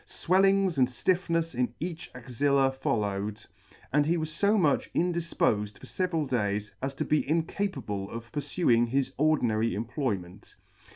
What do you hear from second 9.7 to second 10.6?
employment.